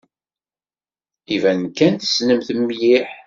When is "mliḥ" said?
2.59-3.07